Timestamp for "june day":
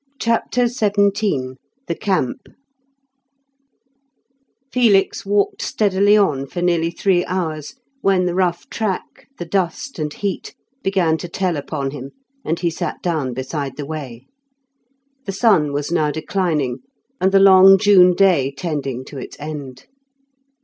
17.77-18.51